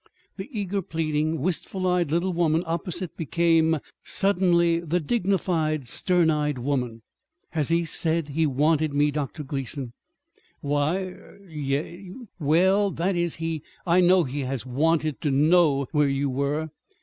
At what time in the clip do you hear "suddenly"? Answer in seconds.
4.03-4.79